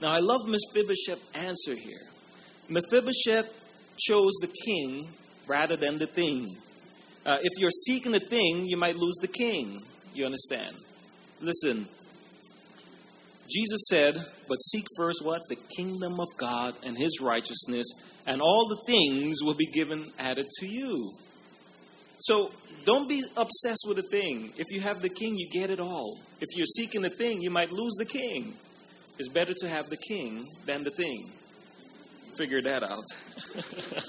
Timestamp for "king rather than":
4.64-5.98